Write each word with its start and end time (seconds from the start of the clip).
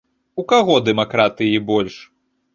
У 0.43 0.45
каго 0.51 0.77
дэмакратыі 0.87 1.61
больш? 1.69 2.01